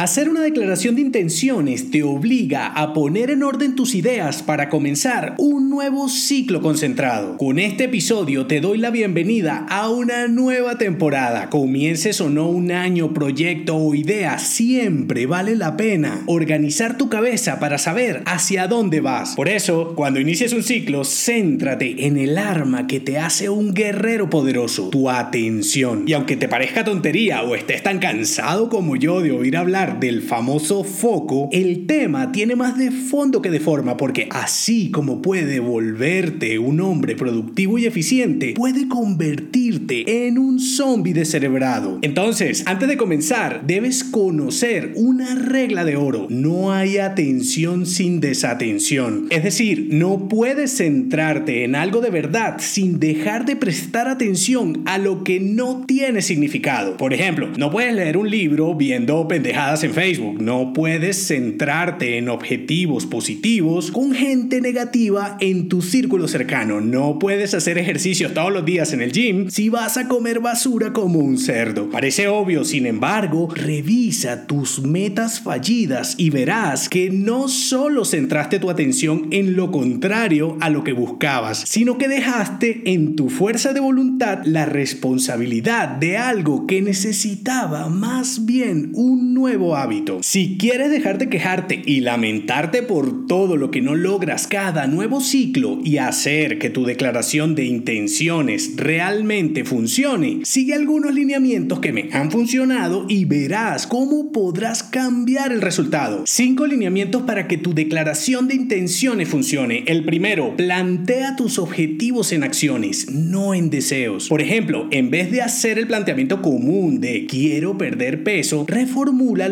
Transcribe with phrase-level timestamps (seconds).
[0.00, 5.34] Hacer una declaración de intenciones te obliga a poner en orden tus ideas para comenzar
[5.36, 7.36] un nuevo ciclo concentrado.
[7.36, 11.50] Con este episodio te doy la bienvenida a una nueva temporada.
[11.50, 17.60] Comiences o no un año, proyecto o idea, siempre vale la pena organizar tu cabeza
[17.60, 19.34] para saber hacia dónde vas.
[19.34, 24.30] Por eso, cuando inicies un ciclo, céntrate en el arma que te hace un guerrero
[24.30, 26.04] poderoso, tu atención.
[26.06, 30.22] Y aunque te parezca tontería o estés tan cansado como yo de oír hablar del
[30.22, 35.60] famoso foco, el tema tiene más de fondo que de forma, porque así como puede
[35.60, 41.98] volverte un hombre productivo y eficiente, puede convertirte en un zombie descerebrado.
[42.02, 46.26] Entonces, antes de comenzar, debes conocer una regla de oro.
[46.30, 49.26] No hay atención sin desatención.
[49.30, 54.98] Es decir, no puedes centrarte en algo de verdad sin dejar de prestar atención a
[54.98, 56.96] lo que no tiene significado.
[56.96, 60.40] Por ejemplo, no puedes leer un libro viendo pendejadas en Facebook.
[60.40, 66.80] No puedes centrarte en objetivos positivos con gente negativa en tu círculo cercano.
[66.80, 70.92] No puedes hacer ejercicios todos los días en el gym si vas a comer basura
[70.92, 71.90] como un cerdo.
[71.90, 78.70] Parece obvio, sin embargo, revisa tus metas fallidas y verás que no solo centraste tu
[78.70, 83.80] atención en lo contrario a lo que buscabas, sino que dejaste en tu fuerza de
[83.80, 90.18] voluntad la responsabilidad de algo que necesitaba más bien un nuevo hábito.
[90.22, 95.20] Si quieres dejar de quejarte y lamentarte por todo lo que no logras cada nuevo
[95.20, 102.08] ciclo y hacer que tu declaración de intenciones realmente funcione, sigue algunos lineamientos que me
[102.12, 106.24] han funcionado y verás cómo podrás cambiar el resultado.
[106.26, 109.84] Cinco lineamientos para que tu declaración de intenciones funcione.
[109.86, 114.28] El primero, plantea tus objetivos en acciones, no en deseos.
[114.28, 118.64] Por ejemplo, en vez de hacer el planteamiento común de quiero perder peso,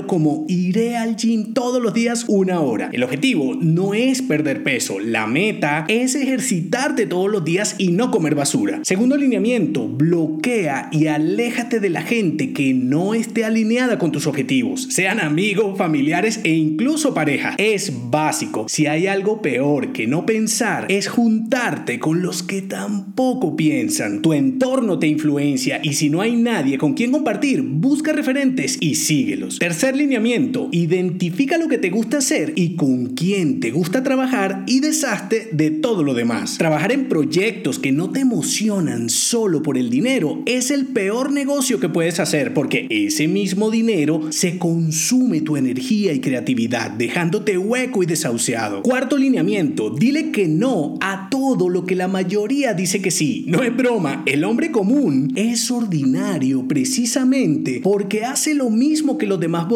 [0.00, 2.90] como iré al gym todos los días una hora.
[2.92, 8.10] El objetivo no es perder peso, la meta es ejercitarte todos los días y no
[8.10, 8.80] comer basura.
[8.82, 14.88] Segundo lineamiento, bloquea y aléjate de la gente que no esté alineada con tus objetivos,
[14.90, 17.54] sean amigos, familiares e incluso pareja.
[17.58, 18.66] Es básico.
[18.68, 24.22] Si hay algo peor que no pensar, es juntarte con los que tampoco piensan.
[24.22, 28.94] Tu entorno te influencia y si no hay nadie con quien compartir, busca referentes y
[28.94, 29.58] síguelos.
[29.82, 34.78] Tercer lineamiento, identifica lo que te gusta hacer y con quién te gusta trabajar y
[34.78, 36.56] deshazte de todo lo demás.
[36.56, 41.80] Trabajar en proyectos que no te emocionan solo por el dinero es el peor negocio
[41.80, 48.04] que puedes hacer porque ese mismo dinero se consume tu energía y creatividad, dejándote hueco
[48.04, 48.82] y desahuciado.
[48.82, 53.46] Cuarto lineamiento, dile que no a todo lo que la mayoría dice que sí.
[53.48, 59.40] No es broma, el hombre común es ordinario precisamente porque hace lo mismo que los
[59.40, 59.66] demás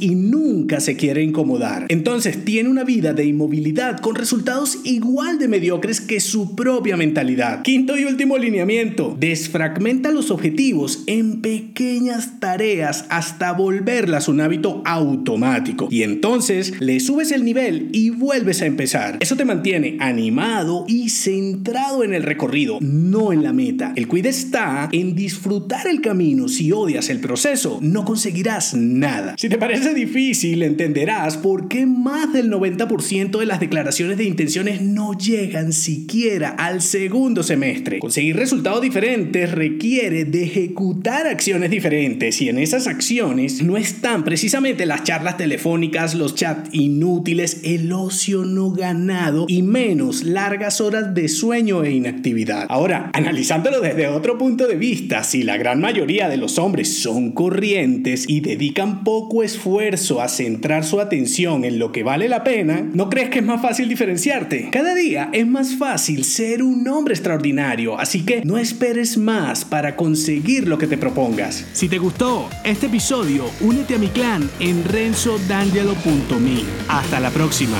[0.00, 1.86] y nunca se quiere incomodar.
[1.88, 7.62] Entonces tiene una vida de inmovilidad con resultados igual de mediocres que su propia mentalidad.
[7.62, 15.88] Quinto y último lineamiento, desfragmenta los objetivos en pequeñas tareas hasta volverlas un hábito automático.
[15.90, 19.18] Y entonces le subes el nivel y vuelves a empezar.
[19.20, 23.92] Eso te mantiene animado y centrado en el recorrido, no en la meta.
[23.96, 26.48] El cuide está en disfrutar el camino.
[26.48, 29.33] Si odias el proceso, no conseguirás nada.
[29.36, 34.80] Si te parece difícil, entenderás por qué más del 90% de las declaraciones de intenciones
[34.80, 37.98] no llegan siquiera al segundo semestre.
[37.98, 44.86] Conseguir resultados diferentes requiere de ejecutar acciones diferentes y en esas acciones no están precisamente
[44.86, 51.28] las charlas telefónicas, los chats inútiles, el ocio no ganado y menos largas horas de
[51.28, 52.66] sueño e inactividad.
[52.68, 57.32] Ahora, analizándolo desde otro punto de vista, si la gran mayoría de los hombres son
[57.32, 62.86] corrientes y dedican poco esfuerzo a centrar su atención en lo que vale la pena,
[62.92, 64.68] ¿no crees que es más fácil diferenciarte?
[64.70, 69.96] Cada día es más fácil ser un hombre extraordinario, así que no esperes más para
[69.96, 71.64] conseguir lo que te propongas.
[71.72, 76.64] Si te gustó este episodio, únete a mi clan en renzodangelo.me.
[76.88, 77.78] Hasta la próxima.